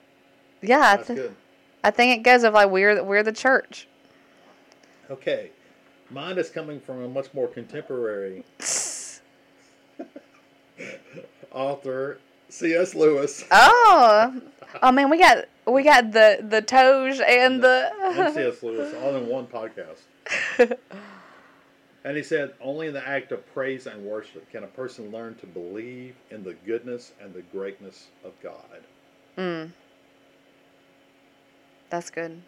[0.62, 1.36] Yeah, That's th- good.
[1.82, 3.88] I think it goes of like we're we're the church.
[5.10, 5.50] Okay.
[6.10, 8.44] Mine is coming from a much more contemporary
[11.52, 12.94] author, C.S.
[12.94, 13.44] Lewis.
[13.50, 14.42] Oh,
[14.82, 18.62] oh man, we got we got the the Toge and and the C.S.
[18.62, 20.00] Lewis all in one podcast.
[22.04, 25.34] And he said, only in the act of praise and worship can a person learn
[25.36, 28.80] to believe in the goodness and the greatness of God.
[29.36, 29.70] mm.
[31.90, 32.40] That's good.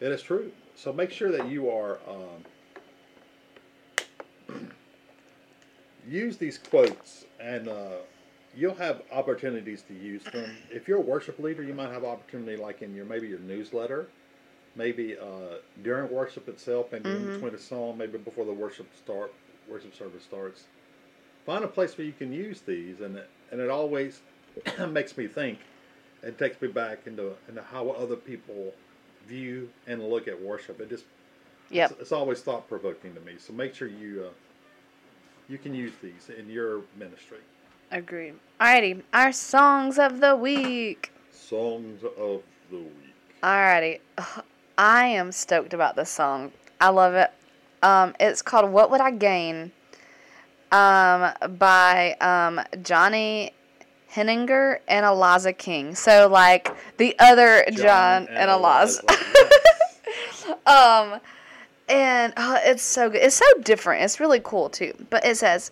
[0.00, 0.52] It is true.
[0.74, 2.44] So make sure that you are um,
[6.08, 7.98] use these quotes, and uh,
[8.54, 10.54] you'll have opportunities to use them.
[10.70, 14.08] If you're a worship leader, you might have opportunity, like in your maybe your newsletter,
[14.76, 17.32] maybe uh, during worship itself, maybe in Mhm.
[17.32, 19.32] between a song, maybe before the worship start
[19.68, 20.66] worship service starts.
[21.44, 24.20] Find a place where you can use these, and it, and it always
[24.88, 25.58] makes me think.
[26.22, 28.72] It takes me back into into how other people
[29.26, 30.80] view and look at worship.
[30.80, 31.04] It just
[31.70, 31.90] Yep.
[31.92, 33.34] it's, it's always thought provoking to me.
[33.38, 34.32] So make sure you uh,
[35.48, 37.38] you can use these in your ministry.
[37.90, 38.34] Agreed.
[38.60, 41.12] Alrighty, our songs of the week.
[41.30, 43.14] Songs of the week.
[43.42, 44.00] Alrighty,
[44.78, 46.52] I am stoked about this song.
[46.80, 47.30] I love it.
[47.82, 49.72] Um, it's called "What Would I Gain,"
[50.72, 53.52] um, by um, Johnny
[54.08, 55.94] Henninger and Eliza King.
[55.94, 59.02] So like the other John, and Eliza.
[60.66, 61.20] um,
[61.88, 63.22] and oh, it's so good.
[63.22, 64.02] It's so different.
[64.02, 64.92] It's really cool too.
[65.10, 65.70] But it says,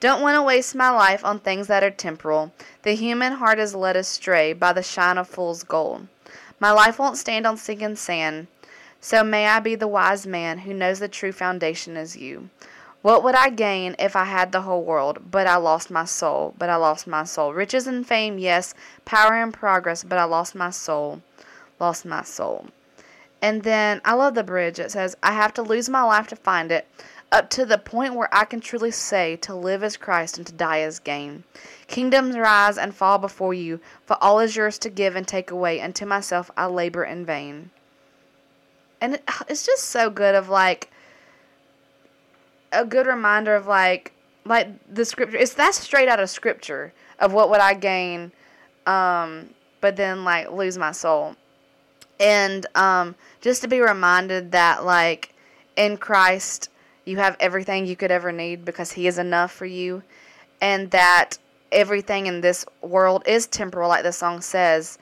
[0.00, 2.52] Don't want to waste my life on things that are temporal.
[2.82, 6.06] The human heart is led astray by the shine of fool's gold.
[6.60, 8.46] My life won't stand on sinking sand.
[9.00, 12.48] So may I be the wise man who knows the true foundation is you.
[13.04, 16.54] What would I gain if I had the whole world, but I lost my soul,
[16.56, 17.52] but I lost my soul?
[17.52, 18.72] Riches and fame, yes,
[19.04, 21.20] power and progress, but I lost my soul,
[21.78, 22.68] lost my soul.
[23.42, 24.78] And then I love the bridge.
[24.78, 26.86] It says, I have to lose my life to find it,
[27.30, 30.54] up to the point where I can truly say, to live as Christ and to
[30.54, 31.44] die as gain.
[31.88, 35.78] Kingdoms rise and fall before you, for all is yours to give and take away,
[35.78, 37.68] and to myself I labor in vain.
[38.98, 40.90] And it's just so good of like,
[42.74, 44.12] a good reminder of like
[44.44, 48.32] like the scripture it's that's straight out of scripture of what would I gain
[48.86, 49.50] um
[49.80, 51.36] but then like lose my soul.
[52.20, 55.34] And um just to be reminded that like
[55.76, 56.70] in Christ
[57.04, 60.02] you have everything you could ever need because he is enough for you
[60.60, 61.38] and that
[61.72, 64.98] everything in this world is temporal like the song says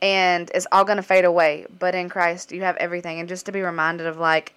[0.00, 3.46] and it's all going to fade away but in Christ you have everything and just
[3.46, 4.54] to be reminded of like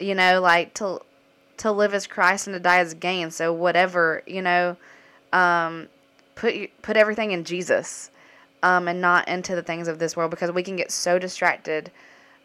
[0.00, 1.00] you know like to
[1.58, 3.30] to live as Christ and to die as gain.
[3.30, 4.76] So whatever you know,
[5.32, 5.88] um,
[6.34, 8.10] put put everything in Jesus,
[8.62, 11.90] um, and not into the things of this world because we can get so distracted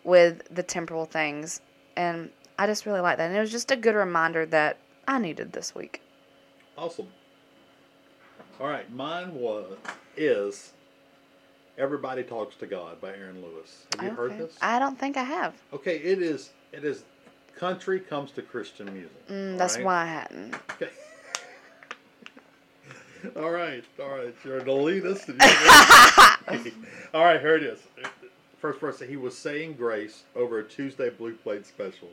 [0.03, 1.61] with the temporal things.
[1.95, 5.17] And I just really like that, and it was just a good reminder that I
[5.17, 6.01] needed this week.
[6.77, 7.07] Awesome.
[8.59, 9.77] All right, mine was
[10.17, 10.73] is
[11.77, 13.85] "Everybody Talks to God" by Aaron Lewis.
[13.95, 14.57] Have you heard this?
[14.61, 15.55] I don't think I have.
[15.73, 16.51] Okay, it is.
[16.73, 17.03] It is.
[17.59, 19.27] Country comes to Christian music.
[19.27, 19.85] Mm, that's right?
[19.85, 20.55] why I hadn't.
[20.71, 20.89] Okay.
[23.35, 24.33] all right, all right.
[24.45, 25.27] You're an elitist.
[27.13, 27.79] all right, here it is.
[28.59, 29.01] First verse.
[29.01, 32.07] He was saying grace over a Tuesday Blue Plate special.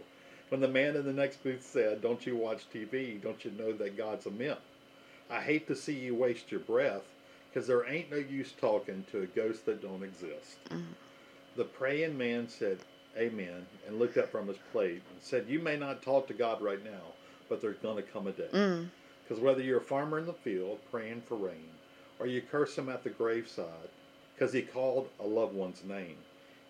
[0.49, 3.23] When the man in the next booth said, "Don't you watch TV?
[3.23, 4.59] Don't you know that God's a myth?
[5.31, 7.13] I hate to see you waste your breath,
[7.55, 10.59] 'cause there ain't no use talking to a ghost that don't exist."
[11.55, 12.81] The praying man said,
[13.17, 16.61] Amen, and looked up from his plate and said, You may not talk to God
[16.61, 17.15] right now,
[17.49, 18.49] but there's going to come a day.
[18.53, 18.89] Mm.
[19.23, 21.71] Because whether you're a farmer in the field praying for rain,
[22.19, 23.67] or you curse him at the graveside
[24.35, 26.17] because he called a loved one's name,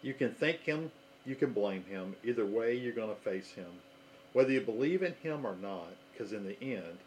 [0.02, 0.90] you can thank him,
[1.24, 2.14] you can blame him.
[2.24, 3.70] Either way, you're going to face him.
[4.32, 6.98] Whether you believe in him or not, because in the end,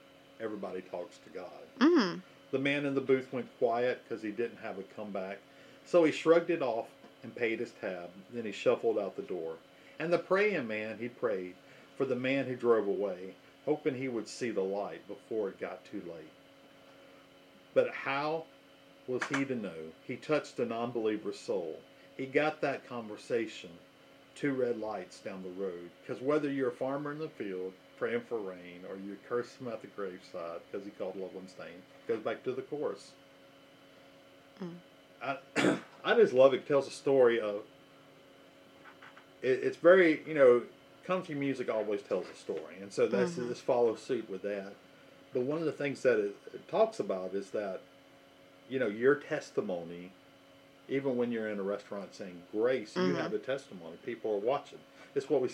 [0.42, 1.80] everybody talks to God.
[1.80, 2.22] Mm.
[2.52, 5.40] The man in the booth went quiet because he didn't have a comeback.
[5.86, 6.88] So he shrugged it off
[7.24, 8.10] and paid his tab.
[8.34, 9.56] Then he shuffled out the door.
[10.00, 11.56] And the praying man, he prayed
[11.98, 15.84] for the man who drove away, hoping he would see the light before it got
[15.86, 16.32] too late.
[17.74, 18.46] But how
[19.08, 19.92] was he to know?
[20.06, 21.80] He touched a non believer's soul.
[22.16, 23.70] He got that conversation,
[24.36, 25.90] two red lights down the road.
[26.02, 29.68] Because whether you're a farmer in the field praying for rain or you curse him
[29.68, 33.12] at the graveside because he called loved one's name, goes back to the chorus.
[34.64, 34.76] Mm.
[35.22, 35.38] I,
[36.04, 36.58] I just love it.
[36.58, 37.58] It tells a story of.
[39.42, 40.64] It, it's very you know,
[41.06, 43.48] country music always tells a story, and so that's Mhm.
[43.50, 44.74] this follows suit with that.
[45.34, 47.82] But one of the things that it, it talks about is that,
[48.68, 50.12] you know, your testimony,
[50.88, 53.18] even when you're in a restaurant saying grace, you Mhm.
[53.18, 53.98] have a testimony.
[54.06, 54.80] People are watching.
[55.16, 55.50] It's what we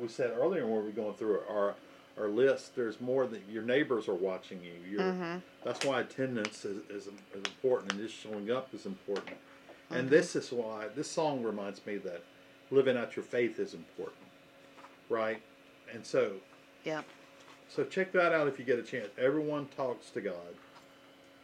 [0.00, 1.74] we said earlier when we were going through our
[2.18, 2.74] our list.
[2.76, 4.98] There's more that your neighbors are watching you.
[4.98, 5.38] Mm-hmm.
[5.62, 9.36] that's why attendance is, is, is important and just showing up is important.
[9.90, 12.22] And this is why this song reminds me that
[12.70, 14.16] living out your faith is important.
[15.08, 15.42] Right?
[15.92, 16.32] And so
[16.84, 17.04] Yep.
[17.68, 19.08] so check that out if you get a chance.
[19.18, 20.54] Everyone talks to God.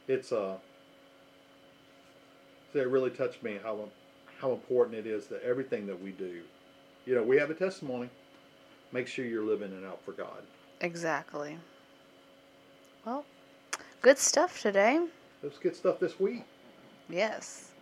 [0.09, 0.57] It's uh
[2.72, 3.88] so it really touched me how
[4.40, 6.42] how important it is that everything that we do,
[7.07, 8.09] you know, we have a testimony.
[8.92, 10.42] Make sure you're living it out for God.
[10.80, 11.59] Exactly.
[13.05, 13.24] Well,
[14.03, 15.01] good stuff today.
[15.42, 16.44] Let's get stuff this week.
[17.09, 17.72] Yes.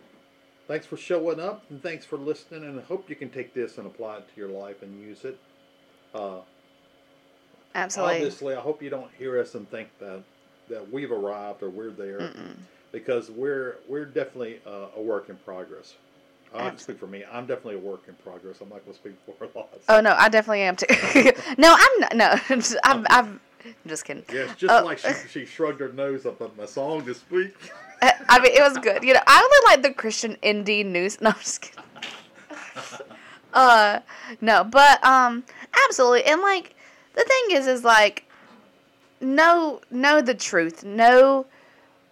[0.67, 2.63] Thanks for showing up and thanks for listening.
[2.63, 5.23] And I hope you can take this and apply it to your life and use
[5.23, 5.37] it.
[6.13, 6.39] Uh,
[7.75, 8.15] Absolutely.
[8.15, 10.23] obviously, I hope you don't hear us and think that
[10.69, 12.55] that we've arrived or we're there, Mm-mm.
[12.91, 15.93] because we're we're definitely uh, a work in progress.
[16.53, 17.25] I can speak for me.
[17.29, 18.61] I'm definitely a work in progress.
[18.61, 19.77] I'm not going to speak for a lot.
[19.89, 20.85] Oh no, I definitely am too.
[21.57, 22.15] no, I'm not.
[22.15, 22.39] No,
[22.85, 23.05] I'm.
[23.09, 24.23] I'm I'm just kidding.
[24.31, 24.85] Yeah, it's just Oh.
[24.85, 27.55] like she, she shrugged her nose up at my song this week.
[28.27, 29.03] I mean, it was good.
[29.03, 31.17] You know, I only like the Christian indie news.
[31.21, 31.83] No, I'm just kidding.
[33.53, 33.99] uh,
[34.41, 35.43] no, but um,
[35.85, 36.23] absolutely.
[36.25, 36.75] And like,
[37.13, 38.25] the thing is, is like,
[39.21, 41.45] know know the truth, know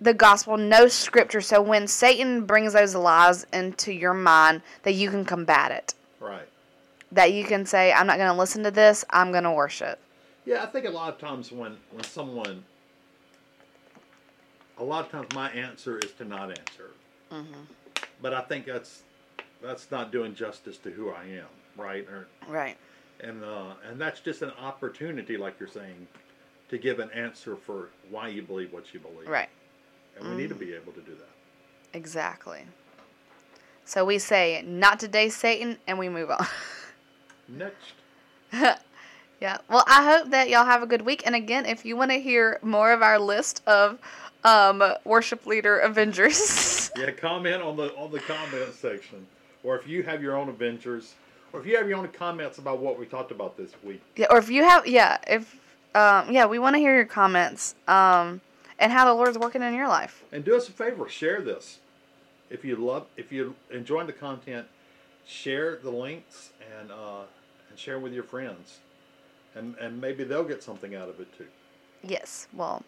[0.01, 1.41] the gospel, know scripture.
[1.41, 5.93] So when Satan brings those lies into your mind, that you can combat it.
[6.19, 6.47] Right.
[7.11, 9.05] That you can say, I'm not going to listen to this.
[9.09, 9.99] I'm going to worship.
[10.45, 12.63] Yeah, I think a lot of times when when someone
[14.77, 16.91] a lot of times my answer is to not answer.
[18.21, 19.01] But I think that's
[19.61, 21.47] that's not doing justice to who I am,
[21.77, 22.05] right?
[22.07, 22.77] Or, Right.
[23.21, 26.07] and uh, and that's just an opportunity, like you're saying,
[26.69, 29.27] to give an answer for why you believe what you believe.
[29.27, 29.49] Right.
[30.19, 31.97] And we need to be able to do that.
[31.97, 32.65] Exactly.
[33.85, 36.45] So we say, not today, Satan, and we move on.
[37.49, 37.93] Next.
[39.41, 39.57] yeah.
[39.69, 41.23] Well, I hope that y'all have a good week.
[41.25, 43.97] And again, if you want to hear more of our list of
[44.43, 49.25] um, worship leader Avengers, Yeah, comment on the on the comment section,
[49.63, 51.15] or if you have your own Avengers,
[51.51, 54.01] or if you have your own comments about what we talked about this week.
[54.15, 55.55] yeah, or if you have, yeah, if,
[55.95, 58.41] um, yeah, we want to hear your comments um,
[58.79, 60.23] and how the Lord's working in your life.
[60.31, 61.79] And do us a favor, share this.
[62.49, 64.67] If you love, if you're enjoying the content,
[65.25, 67.21] share the links and uh,
[67.69, 68.79] and share with your friends,
[69.55, 71.47] and and maybe they'll get something out of it too.
[72.03, 72.47] Yes.
[72.53, 72.83] Well,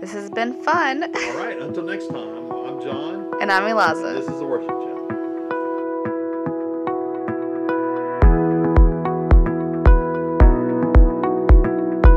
[0.00, 1.04] this has been fun.
[1.04, 3.32] All right, until next time, I'm John.
[3.40, 4.12] And I'm Eliza.
[4.14, 4.93] This is the worship chat.